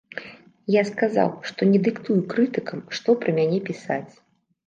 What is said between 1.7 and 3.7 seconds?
не дыктую крытыкам, што пра мяне